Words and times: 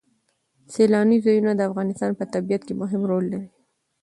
سیلانی 0.73 1.17
ځایونه 1.25 1.51
د 1.55 1.61
افغانستان 1.69 2.11
په 2.15 2.23
طبیعت 2.33 2.61
کې 2.67 2.73
مهم 2.81 3.01
رول 3.09 3.25
لري. 3.33 3.49